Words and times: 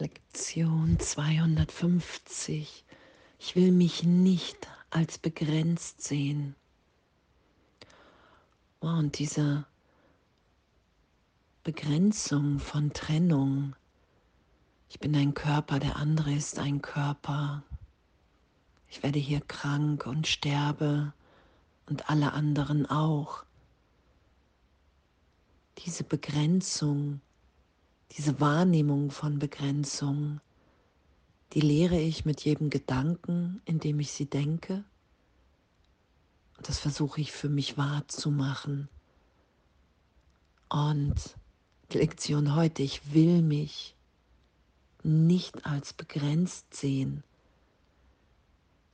Lektion 0.00 0.98
250. 0.98 2.86
Ich 3.38 3.54
will 3.54 3.70
mich 3.70 4.02
nicht 4.02 4.66
als 4.88 5.18
begrenzt 5.18 6.02
sehen. 6.02 6.56
Oh, 8.80 8.86
und 8.86 9.18
diese 9.18 9.66
Begrenzung 11.64 12.60
von 12.60 12.94
Trennung. 12.94 13.76
Ich 14.88 15.00
bin 15.00 15.14
ein 15.14 15.34
Körper, 15.34 15.78
der 15.78 15.96
andere 15.96 16.32
ist 16.32 16.58
ein 16.58 16.80
Körper. 16.80 17.62
Ich 18.88 19.02
werde 19.02 19.18
hier 19.18 19.42
krank 19.42 20.06
und 20.06 20.26
sterbe 20.26 21.12
und 21.84 22.08
alle 22.08 22.32
anderen 22.32 22.86
auch. 22.86 23.44
Diese 25.84 26.04
Begrenzung 26.04 27.20
diese 28.16 28.40
Wahrnehmung 28.40 29.10
von 29.10 29.38
Begrenzung, 29.38 30.40
die 31.52 31.60
lehre 31.60 31.98
ich 31.98 32.24
mit 32.24 32.42
jedem 32.42 32.70
Gedanken, 32.70 33.60
indem 33.64 34.00
ich 34.00 34.12
sie 34.12 34.26
denke. 34.26 34.84
Und 36.56 36.68
das 36.68 36.78
versuche 36.78 37.20
ich 37.20 37.32
für 37.32 37.48
mich 37.48 37.76
wahrzumachen. 37.76 38.88
Und 40.68 41.36
die 41.92 41.98
Lektion 41.98 42.54
heute, 42.54 42.82
ich 42.82 43.12
will 43.12 43.42
mich 43.42 43.96
nicht 45.02 45.66
als 45.66 45.92
begrenzt 45.92 46.74
sehen. 46.74 47.24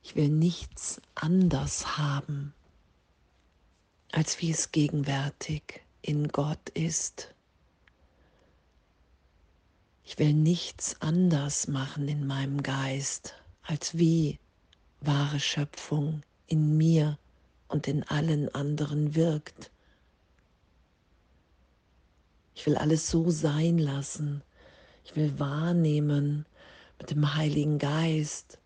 Ich 0.01 0.15
will 0.15 0.29
nichts 0.29 1.01
anders 1.15 1.97
haben, 1.97 2.53
als 4.11 4.41
wie 4.41 4.51
es 4.51 4.71
gegenwärtig 4.71 5.81
in 6.01 6.29
Gott 6.29 6.69
ist. 6.69 7.35
Ich 10.09 10.17
will 10.19 10.33
nichts 10.33 10.95
anders 11.01 11.67
machen 11.67 12.07
in 12.07 12.25
meinem 12.25 12.63
Geist, 12.63 13.35
als 13.61 13.97
wie 13.97 14.39
wahre 15.01 15.37
Schöpfung 15.37 16.23
in 16.47 16.77
mir 16.77 17.19
und 17.67 17.89
in 17.89 18.03
allen 18.03 18.47
anderen 18.55 19.15
wirkt. 19.15 19.69
Ich 22.55 22.65
will 22.65 22.77
alles 22.77 23.09
so 23.09 23.29
sein 23.29 23.79
lassen. 23.79 24.43
Ich 25.03 25.13
will 25.17 25.37
wahrnehmen 25.39 26.45
mit 26.99 27.11
dem 27.11 27.35
Heiligen 27.35 27.77
Geist, 27.77 28.59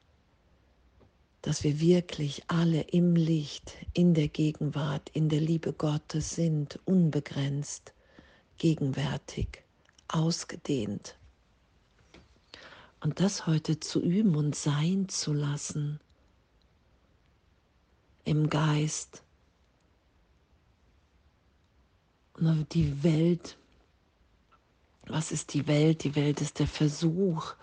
dass 1.42 1.64
wir 1.64 1.80
wirklich 1.80 2.44
alle 2.50 2.82
im 2.82 3.16
Licht, 3.16 3.74
in 3.94 4.14
der 4.14 4.28
Gegenwart, 4.28 5.10
in 5.14 5.28
der 5.28 5.42
Liebe 5.42 5.74
Gottes 5.74 6.36
sind, 6.36 6.80
unbegrenzt, 6.86 7.96
gegenwärtig, 8.60 9.64
ausgedehnt. 10.08 11.16
Und 13.02 13.20
das 13.20 13.48
heute 13.48 13.80
zu 13.80 14.00
üben 14.00 14.36
und 14.36 14.56
sein 14.56 15.10
zu 15.10 15.34
lassen 15.34 16.00
im 18.24 18.50
Geist. 18.50 19.24
Und 22.36 22.74
die 22.74 23.04
Welt, 23.04 23.58
was 25.08 25.32
ist 25.32 25.54
die 25.54 25.68
Welt? 25.68 26.04
Die 26.04 26.16
Welt 26.16 26.42
ist 26.42 26.60
der 26.60 26.68
Versuch, 26.68 27.56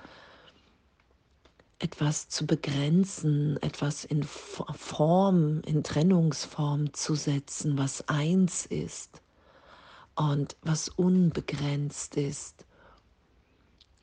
etwas 1.79 2.29
zu 2.29 2.45
begrenzen, 2.45 3.57
etwas 3.63 4.05
in 4.05 4.25
Form, 4.25 5.61
in 5.61 5.85
Trennungsform 5.85 6.93
zu 6.93 7.15
setzen, 7.15 7.79
was 7.79 8.09
eins 8.09 8.67
ist 8.67 9.23
und 10.17 10.57
was 10.63 10.89
unbegrenzt 10.89 12.17
ist. 12.17 12.67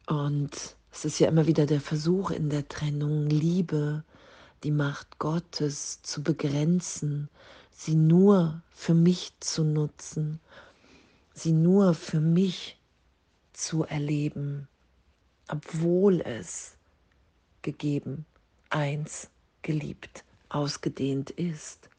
Und 0.07 0.77
es 0.95 1.03
ist 1.03 1.19
ja 1.19 1.27
immer 1.27 1.45
wieder 1.45 1.65
der 1.65 1.81
Versuch 1.81 2.31
in 2.31 2.49
der 2.49 2.69
Trennung, 2.69 3.27
Liebe, 3.27 4.05
die 4.63 4.71
Macht 4.71 5.19
Gottes 5.19 6.01
zu 6.03 6.23
begrenzen, 6.23 7.29
sie 7.69 7.95
nur 7.95 8.61
für 8.71 8.93
mich 8.93 9.33
zu 9.41 9.65
nutzen, 9.65 10.39
sie 11.33 11.51
nur 11.51 11.95
für 11.95 12.21
mich 12.21 12.79
zu 13.51 13.83
erleben, 13.83 14.69
obwohl 15.49 16.21
es 16.21 16.77
gegeben, 17.61 18.25
eins, 18.69 19.29
geliebt, 19.63 20.23
ausgedehnt 20.47 21.29
ist. 21.29 21.89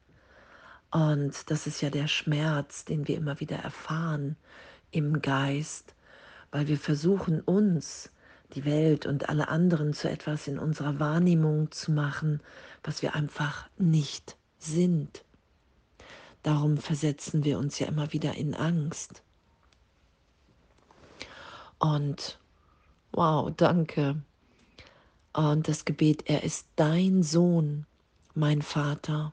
Und 0.90 1.50
das 1.50 1.66
ist 1.66 1.82
ja 1.82 1.90
der 1.90 2.08
Schmerz, 2.08 2.86
den 2.86 3.06
wir 3.06 3.18
immer 3.18 3.40
wieder 3.40 3.58
erfahren 3.58 4.36
im 4.90 5.20
Geist, 5.20 5.94
weil 6.50 6.66
wir 6.66 6.78
versuchen 6.78 7.42
uns 7.42 8.10
die 8.54 8.64
Welt 8.64 9.06
und 9.06 9.28
alle 9.28 9.48
anderen 9.48 9.92
zu 9.92 10.08
etwas 10.08 10.46
in 10.46 10.58
unserer 10.58 10.98
Wahrnehmung 10.98 11.70
zu 11.70 11.92
machen, 11.92 12.40
was 12.82 13.02
wir 13.02 13.14
einfach 13.14 13.68
nicht 13.78 14.36
sind. 14.58 15.24
Darum 16.42 16.76
versetzen 16.76 17.44
wir 17.44 17.58
uns 17.58 17.78
ja 17.78 17.88
immer 17.88 18.12
wieder 18.12 18.34
in 18.34 18.54
Angst. 18.54 19.22
Und 21.78 22.38
wow, 23.12 23.50
danke. 23.56 24.22
Und 25.32 25.68
das 25.68 25.84
Gebet, 25.84 26.22
er 26.26 26.44
ist 26.44 26.66
dein 26.76 27.22
Sohn, 27.22 27.84
mein 28.34 28.62
Vater. 28.62 29.32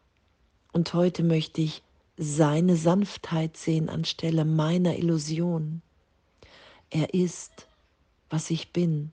Und 0.72 0.94
heute 0.94 1.24
möchte 1.24 1.62
ich 1.62 1.84
seine 2.18 2.76
Sanftheit 2.76 3.58
sehen 3.58 3.90
anstelle 3.90 4.44
meiner 4.44 4.98
Illusion. 4.98 5.82
Er 6.90 7.14
ist 7.14 7.68
was 8.34 8.50
ich 8.50 8.74
bin. 8.74 9.12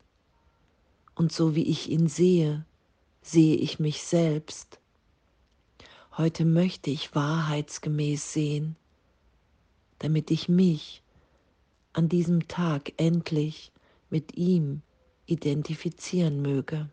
Und 1.14 1.30
so 1.30 1.54
wie 1.54 1.64
ich 1.64 1.90
ihn 1.90 2.08
sehe, 2.08 2.64
sehe 3.20 3.54
ich 3.56 3.78
mich 3.78 4.02
selbst. 4.02 4.80
Heute 6.16 6.46
möchte 6.46 6.88
ich 6.88 7.14
wahrheitsgemäß 7.14 8.32
sehen, 8.32 8.76
damit 9.98 10.30
ich 10.30 10.48
mich 10.48 11.02
an 11.92 12.08
diesem 12.08 12.48
Tag 12.48 12.94
endlich 12.96 13.72
mit 14.08 14.38
ihm 14.38 14.80
identifizieren 15.26 16.40
möge. 16.40 16.88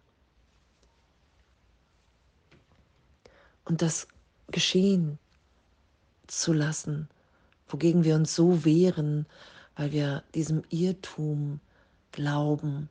Und 3.64 3.82
das 3.82 4.06
geschehen 4.50 5.18
zu 6.28 6.52
lassen, 6.52 7.08
wogegen 7.70 8.04
wir 8.04 8.16
uns 8.16 8.36
so 8.36 8.66
wehren, 8.66 9.28
weil 9.78 9.94
wir 9.94 10.24
diesem 10.36 10.64
Irrtum 10.70 11.62
glauben, 12.18 12.90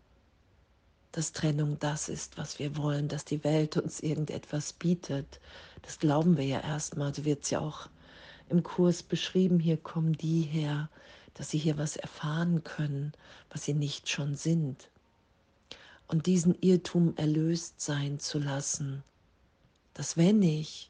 dass 1.10 1.32
Trennung 1.32 1.80
das 1.80 2.08
ist, 2.08 2.38
was 2.38 2.60
wir 2.60 2.76
wollen, 2.76 3.08
dass 3.08 3.24
die 3.24 3.42
Welt 3.42 3.76
uns 3.76 3.98
irgendetwas 3.98 4.72
bietet. 4.72 5.40
Das 5.82 5.98
glauben 5.98 6.36
wir 6.36 6.44
ja 6.44 6.60
erstmal. 6.60 7.12
So 7.12 7.24
wird 7.24 7.42
es 7.42 7.50
ja 7.50 7.58
auch 7.58 7.88
im 8.48 8.62
Kurs 8.62 9.02
beschrieben. 9.02 9.58
Hier 9.58 9.78
kommen 9.78 10.12
die 10.12 10.42
her, 10.42 10.88
dass 11.34 11.50
sie 11.50 11.58
hier 11.58 11.76
was 11.76 11.96
erfahren 11.96 12.62
können, 12.62 13.14
was 13.50 13.64
sie 13.64 13.74
nicht 13.74 14.08
schon 14.08 14.36
sind. 14.36 14.90
Und 16.06 16.26
diesen 16.26 16.54
Irrtum 16.60 17.16
erlöst 17.16 17.80
sein 17.80 18.20
zu 18.20 18.38
lassen, 18.38 19.02
dass 19.92 20.16
wenn 20.16 20.40
ich 20.40 20.88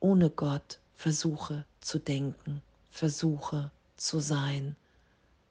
ohne 0.00 0.30
Gott 0.30 0.78
versuche 0.96 1.66
zu 1.80 1.98
denken, 1.98 2.62
versuche 2.90 3.70
zu 3.98 4.20
sein, 4.20 4.76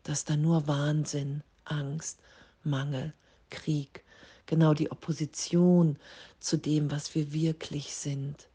dass 0.04 0.26
da 0.26 0.36
nur 0.36 0.68
Wahnsinn, 0.68 1.44
Angst, 1.66 2.20
Mangel, 2.64 3.14
Krieg, 3.50 4.04
genau 4.46 4.74
die 4.74 4.92
Opposition 4.92 5.98
zu 6.40 6.58
dem, 6.58 6.92
was 6.92 7.16
wir 7.16 7.34
wirklich 7.34 7.96
sind, 7.96 8.48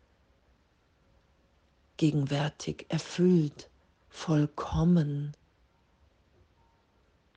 gegenwärtig, 1.96 2.86
erfüllt, 2.88 3.68
vollkommen, 4.08 5.34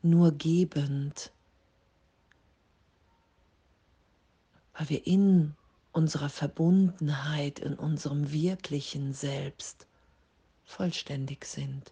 nur 0.01 0.31
gebend, 0.31 1.31
weil 4.73 4.89
wir 4.89 5.07
in 5.07 5.55
unserer 5.91 6.29
Verbundenheit, 6.29 7.59
in 7.59 7.75
unserem 7.75 8.31
wirklichen 8.31 9.13
Selbst 9.13 9.87
vollständig 10.63 11.45
sind. 11.45 11.91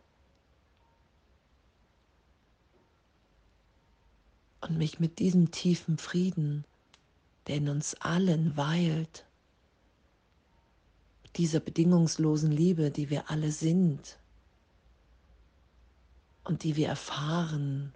Und 4.62 4.78
mich 4.78 5.00
mit 5.00 5.20
diesem 5.20 5.52
tiefen 5.52 5.98
Frieden, 5.98 6.66
der 7.48 7.58
in 7.58 7.70
uns 7.70 7.96
allen 7.96 8.58
weilt, 8.58 9.26
dieser 11.36 11.60
bedingungslosen 11.60 12.52
Liebe, 12.52 12.92
die 12.92 13.10
wir 13.10 13.30
alle 13.30 13.52
sind 13.52 14.18
und 16.44 16.64
die 16.64 16.76
wir 16.76 16.88
erfahren, 16.88 17.94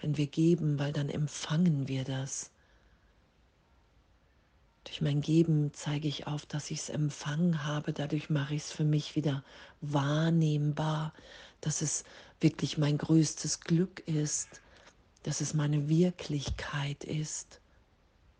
wenn 0.00 0.16
wir 0.16 0.26
geben, 0.26 0.78
weil 0.78 0.92
dann 0.92 1.08
empfangen 1.08 1.88
wir 1.88 2.04
das. 2.04 2.50
Durch 4.84 5.00
mein 5.00 5.20
Geben 5.20 5.72
zeige 5.72 6.08
ich 6.08 6.26
auf, 6.26 6.44
dass 6.44 6.70
ich 6.72 6.80
es 6.80 6.88
empfangen 6.88 7.64
habe. 7.64 7.92
Dadurch 7.92 8.30
mache 8.30 8.56
ich 8.56 8.62
es 8.62 8.72
für 8.72 8.84
mich 8.84 9.14
wieder 9.14 9.44
wahrnehmbar, 9.80 11.14
dass 11.60 11.82
es 11.82 12.02
wirklich 12.40 12.78
mein 12.78 12.98
größtes 12.98 13.60
Glück 13.60 14.00
ist, 14.08 14.61
dass 15.22 15.40
es 15.40 15.54
meine 15.54 15.88
Wirklichkeit 15.88 17.04
ist, 17.04 17.60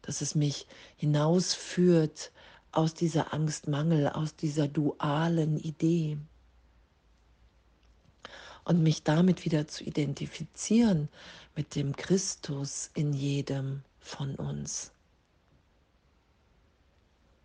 dass 0.03 0.21
es 0.21 0.35
mich 0.35 0.67
hinausführt 0.97 2.33
aus 2.73 2.95
dieser 2.95 3.33
Angstmangel, 3.33 4.09
aus 4.09 4.35
dieser 4.35 4.67
dualen 4.67 5.59
Idee 5.59 6.19
und 8.65 8.83
mich 8.83 9.03
damit 9.03 9.45
wieder 9.45 9.67
zu 9.69 9.85
identifizieren 9.85 11.09
mit 11.55 11.75
dem 11.75 11.95
Christus 11.95 12.91
in 12.95 13.13
jedem 13.13 13.83
von 14.01 14.35
uns. 14.37 14.93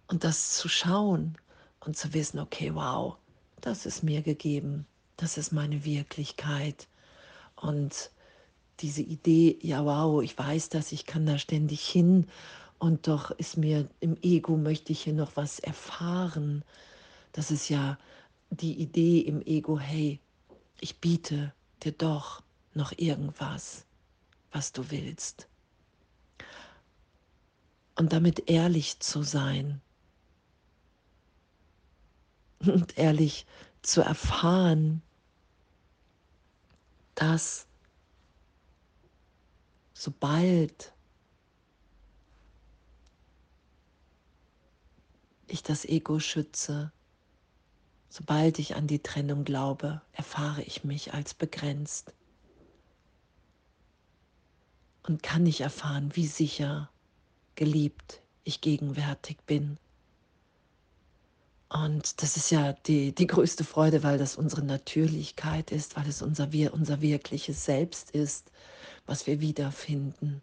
Und 0.07 0.23
das 0.23 0.55
zu 0.55 0.69
schauen 0.69 1.37
und 1.81 1.97
zu 1.97 2.13
wissen, 2.13 2.39
okay, 2.39 2.73
wow, 2.73 3.17
das 3.61 3.85
ist 3.85 4.03
mir 4.03 4.21
gegeben, 4.21 4.85
das 5.17 5.37
ist 5.37 5.51
meine 5.51 5.83
Wirklichkeit. 5.83 6.87
Und 7.55 8.11
diese 8.79 9.01
Idee, 9.01 9.57
ja, 9.61 9.83
wow, 9.85 10.21
ich 10.21 10.37
weiß 10.37 10.69
das, 10.69 10.91
ich 10.91 11.05
kann 11.05 11.25
da 11.25 11.37
ständig 11.37 11.87
hin 11.87 12.27
und 12.79 13.07
doch 13.07 13.31
ist 13.31 13.57
mir 13.57 13.89
im 13.99 14.17
Ego, 14.21 14.55
möchte 14.57 14.91
ich 14.91 15.01
hier 15.01 15.13
noch 15.13 15.35
was 15.35 15.59
erfahren. 15.59 16.63
Das 17.31 17.49
ist 17.51 17.69
ja 17.69 17.97
die 18.49 18.79
Idee 18.79 19.19
im 19.19 19.41
Ego, 19.41 19.79
hey, 19.79 20.19
ich 20.79 20.99
biete 20.99 21.53
dir 21.83 21.91
doch 21.91 22.43
noch 22.73 22.93
irgendwas, 22.97 23.85
was 24.51 24.71
du 24.71 24.91
willst. 24.91 25.47
Und 27.95 28.13
damit 28.13 28.47
ehrlich 28.47 28.99
zu 28.99 29.23
sein 29.23 29.81
und 32.59 32.97
ehrlich 32.97 33.47
zu 33.81 34.01
erfahren, 34.01 35.01
dass 37.15 37.65
sobald 39.97 40.93
ich 45.47 45.63
das 45.63 45.85
Ego 45.85 46.19
schütze, 46.19 46.91
sobald 48.07 48.59
ich 48.59 48.75
an 48.75 48.85
die 48.85 49.01
Trennung 49.01 49.43
glaube, 49.43 50.01
erfahre 50.11 50.61
ich 50.61 50.83
mich 50.83 51.15
als 51.15 51.33
begrenzt 51.33 52.13
und 55.01 55.23
kann 55.23 55.43
nicht 55.43 55.61
erfahren, 55.61 56.15
wie 56.15 56.27
sicher, 56.27 56.91
geliebt 57.55 58.21
ich 58.43 58.61
gegenwärtig 58.61 59.37
bin. 59.47 59.79
Und 61.69 62.21
das 62.21 62.37
ist 62.37 62.49
ja 62.49 62.73
die, 62.73 63.13
die 63.13 63.27
größte 63.27 63.63
Freude, 63.63 64.03
weil 64.03 64.17
das 64.17 64.37
unsere 64.37 64.63
Natürlichkeit 64.63 65.71
ist, 65.71 65.97
weil 65.97 66.07
es 66.07 66.21
unser, 66.21 66.49
unser 66.71 67.01
wirkliches 67.01 67.65
Selbst 67.65 68.11
ist, 68.11 68.51
was 69.05 69.27
wir 69.27 69.41
wiederfinden. 69.41 70.41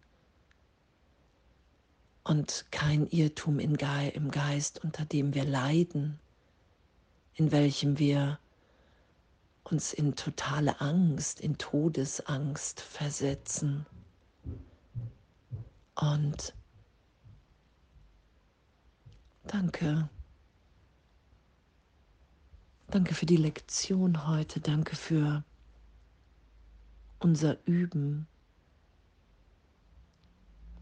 Und 2.23 2.65
kein 2.71 3.07
Irrtum 3.07 3.59
im 3.59 3.77
Geist, 3.77 4.83
unter 4.83 5.05
dem 5.05 5.33
wir 5.33 5.45
leiden, 5.45 6.19
in 7.35 7.51
welchem 7.51 7.97
wir 7.99 8.39
uns 9.63 9.93
in 9.93 10.15
totale 10.15 10.79
Angst, 10.79 11.39
in 11.39 11.57
Todesangst 11.57 12.81
versetzen. 12.81 13.85
Und 15.95 16.53
danke. 19.47 20.09
Danke 22.95 23.13
für 23.13 23.25
die 23.25 23.35
Lektion 23.35 24.25
heute. 24.25 24.61
Danke 24.61 24.95
für 24.95 25.43
unser 27.19 27.57
Üben 27.67 28.25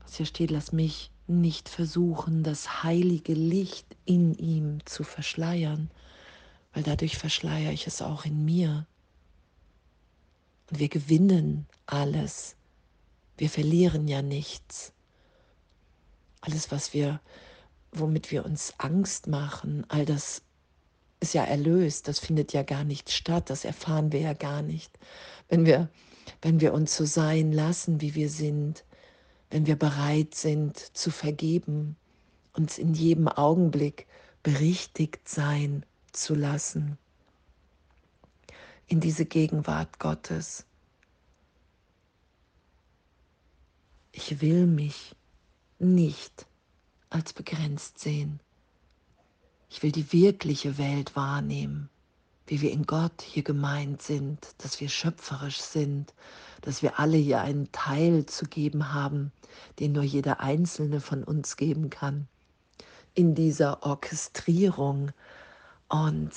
was 0.04 0.18
hier 0.18 0.28
steht, 0.28 0.52
lass 0.52 0.72
mich 0.72 1.10
nicht 1.26 1.70
versuchen, 1.70 2.44
das 2.44 2.84
heilige 2.84 3.34
Licht 3.34 3.88
in 4.06 4.36
ihm 4.36 4.86
zu 4.86 5.04
verschleiern, 5.04 5.90
weil 6.72 6.84
dadurch 6.84 7.18
verschleiere 7.18 7.74
ich 7.74 7.88
es 7.88 8.00
auch 8.00 8.26
in 8.26 8.46
mir. 8.46 8.86
Und 10.70 10.78
wir 10.78 10.90
gewinnen 10.90 11.66
alles. 11.88 12.56
Wir 13.38 13.50
verlieren 13.50 14.08
ja 14.08 14.22
nichts. 14.22 14.94
Alles, 16.42 16.70
was 16.70 16.94
wir, 16.94 17.22
womit 17.92 18.30
wir 18.30 18.46
uns 18.46 18.76
Angst 18.78 19.26
machen, 19.26 19.84
all 19.88 20.06
das 20.06 20.44
ist 21.24 21.34
ja 21.34 21.44
erlöst, 21.46 22.08
das 22.08 22.20
findet 22.20 22.54
ja 22.54 22.64
gar 22.64 22.84
nicht 22.84 23.10
statt, 23.10 23.50
das 23.50 23.66
erfahren 23.66 24.12
wir 24.12 24.20
ja 24.20 24.34
gar 24.34 24.62
nicht. 24.62 24.92
Wenn 25.48 25.66
wir, 25.66 25.90
wenn 26.42 26.60
wir 26.60 26.74
uns 26.74 26.96
so 26.96 27.06
sein 27.06 27.52
lassen, 27.52 28.02
wie 28.02 28.14
wir 28.14 28.30
sind, 28.30 28.84
wenn 29.50 29.66
wir 29.66 29.78
bereit 29.78 30.36
sind 30.36 30.78
zu 30.78 31.12
vergeben, 31.12 31.96
uns 32.54 32.78
in 32.78 32.94
jedem 32.94 33.28
Augenblick 33.30 34.06
berichtigt 34.44 35.30
sein 35.30 35.86
zu 36.12 36.36
lassen, 36.36 36.98
in 38.88 39.00
diese 39.00 39.26
Gegenwart 39.26 40.00
Gottes. 40.00 40.66
Ich 44.12 44.42
will 44.42 44.68
mich 44.68 45.16
nicht 45.80 46.46
als 47.10 47.32
begrenzt 47.32 48.00
sehen. 48.00 48.42
Ich 49.74 49.84
will 49.84 49.92
die 49.92 50.14
wirkliche 50.14 50.78
Welt 50.78 51.16
wahrnehmen 51.16 51.90
wie 52.48 52.62
wir 52.62 52.72
in 52.72 52.86
Gott 52.86 53.22
hier 53.22 53.44
gemeint 53.44 54.02
sind, 54.02 54.40
dass 54.58 54.82
wir 54.82 54.90
schöpferisch 54.90 55.60
sind, 55.60 56.14
dass 56.62 56.82
wir 56.82 57.00
alle 57.00 57.18
hier 57.18 57.42
einen 57.42 57.72
Teil 57.72 58.26
zu 58.26 58.46
geben 58.46 58.94
haben, 58.94 59.32
den 59.80 59.94
nur 59.94 60.04
jeder 60.04 60.40
einzelne 60.40 61.00
von 61.00 61.24
uns 61.24 61.58
geben 61.58 61.90
kann, 61.90 62.28
in 63.14 63.36
dieser 63.36 63.84
Orchestrierung. 63.84 65.12
Und 65.88 66.32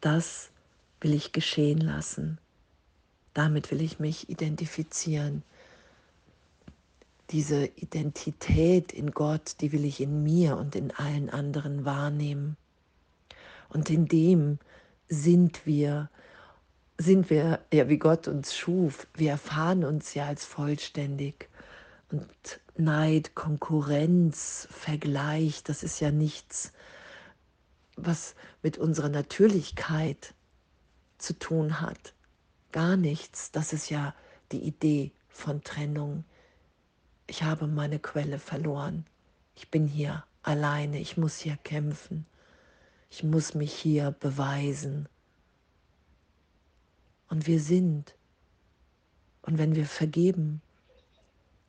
das 0.00 0.50
will 1.00 1.14
ich 1.14 1.32
geschehen 1.32 1.80
lassen. 1.80 2.38
Damit 3.34 3.70
will 3.70 3.80
ich 3.80 3.98
mich 3.98 4.28
identifizieren. 4.28 5.42
Diese 7.30 7.66
Identität 7.66 8.92
in 8.92 9.12
Gott, 9.12 9.56
die 9.60 9.72
will 9.72 9.84
ich 9.84 10.00
in 10.00 10.22
mir 10.22 10.56
und 10.56 10.74
in 10.74 10.90
allen 10.92 11.30
anderen 11.30 11.84
wahrnehmen. 11.84 12.56
Und 13.68 13.90
in 13.90 14.06
dem 14.06 14.58
sind 15.08 15.66
wir, 15.66 16.10
sind 16.98 17.30
wir 17.30 17.60
ja 17.72 17.88
wie 17.88 17.98
Gott 17.98 18.28
uns 18.28 18.56
schuf. 18.56 19.06
Wir 19.14 19.32
erfahren 19.32 19.84
uns 19.84 20.14
ja 20.14 20.26
als 20.26 20.44
vollständig. 20.44 21.48
Und 22.10 22.60
Neid, 22.76 23.34
Konkurrenz, 23.34 24.68
Vergleich, 24.70 25.62
das 25.62 25.82
ist 25.82 26.00
ja 26.00 26.10
nichts, 26.10 26.72
was 27.96 28.34
mit 28.62 28.78
unserer 28.78 29.08
Natürlichkeit 29.08 30.34
zu 31.18 31.38
tun 31.38 31.80
hat. 31.80 32.14
Gar 32.72 32.96
nichts. 32.96 33.50
Das 33.50 33.72
ist 33.72 33.90
ja 33.90 34.14
die 34.52 34.62
Idee 34.62 35.12
von 35.28 35.62
Trennung. 35.62 36.24
Ich 37.26 37.42
habe 37.42 37.66
meine 37.66 37.98
Quelle 37.98 38.38
verloren. 38.38 39.04
Ich 39.54 39.70
bin 39.70 39.86
hier 39.86 40.24
alleine. 40.42 40.98
Ich 41.00 41.16
muss 41.16 41.38
hier 41.38 41.58
kämpfen. 41.64 42.26
Ich 43.10 43.24
muss 43.24 43.54
mich 43.54 43.72
hier 43.72 44.10
beweisen. 44.10 45.08
Und 47.28 47.46
wir 47.46 47.60
sind. 47.60 48.14
Und 49.42 49.58
wenn 49.58 49.74
wir 49.74 49.86
vergeben 49.86 50.60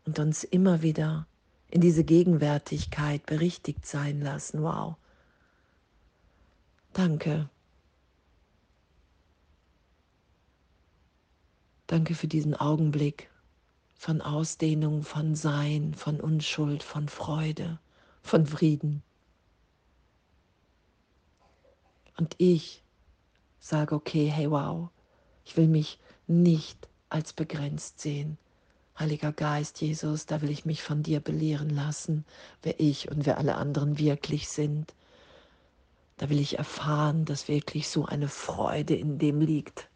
und 0.06 0.20
uns 0.20 0.44
immer 0.44 0.82
wieder 0.82 1.28
in 1.70 1.82
diese 1.82 2.04
Gegenwärtigkeit 2.04 3.26
berichtigt 3.26 3.86
sein 3.86 4.22
lassen, 4.22 4.64
wow. 4.64 4.96
Danke. 6.94 7.50
Danke 11.88 12.16
für 12.16 12.28
diesen 12.28 12.54
Augenblick 12.54 13.30
von 13.96 14.22
Ausdehnung, 14.22 15.04
von 15.04 15.36
Sein, 15.36 15.94
von 15.94 16.20
Unschuld, 16.20 16.84
von 16.84 17.10
Freude, 17.10 17.80
von 18.22 18.46
Frieden. 18.46 19.04
Und 22.20 22.36
ich 22.38 22.84
sage, 23.62 23.96
okay, 23.96 24.28
hey, 24.28 24.52
wow, 24.52 24.90
ich 25.46 25.56
will 25.56 25.70
mich 25.70 26.00
nicht 26.28 26.90
als 27.08 27.32
begrenzt 27.32 28.02
sehen. 28.02 28.38
Heiliger 29.00 29.32
Geist, 29.32 29.80
Jesus, 29.80 30.26
da 30.26 30.42
will 30.42 30.50
ich 30.50 30.66
mich 30.66 30.84
von 30.84 31.02
dir 31.02 31.22
belehren 31.22 31.70
lassen, 31.70 32.26
wer 32.62 32.78
ich 32.78 33.10
und 33.10 33.26
wer 33.26 33.38
alle 33.38 33.56
anderen 33.56 33.98
wirklich 33.98 34.50
sind. 34.50 34.94
Da 36.18 36.30
will 36.30 36.42
ich 36.42 36.58
erfahren, 36.58 37.24
dass 37.24 37.48
wirklich 37.48 37.88
so 37.88 38.06
eine 38.06 38.28
Freude 38.28 38.96
in 38.96 39.18
dem 39.18 39.40
liegt, 39.40 39.88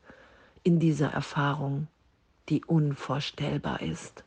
in 0.63 0.79
dieser 0.79 1.11
Erfahrung, 1.11 1.89
die 2.47 2.63
unvorstellbar 2.63 3.81
ist. 3.81 4.23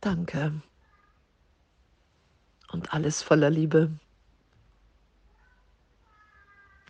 Danke. 0.00 0.62
Und 2.72 2.94
alles 2.94 3.22
voller 3.22 3.50
Liebe. 3.50 3.90